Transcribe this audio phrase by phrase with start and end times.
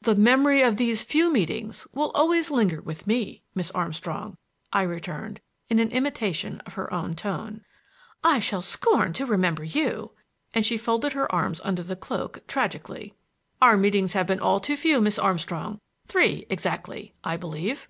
[0.00, 4.34] "The memory of these few meetings will always linger with me, Miss Armstrong,"
[4.72, 7.66] I returned in an imitation of her own tone.
[8.22, 13.14] "I shall scorn to remember you!"—and she folded her arms under the cloak tragically.
[13.60, 15.78] "Our meetings have been all too few, Miss Armstrong.
[16.06, 17.82] Three, exactly, I believe!"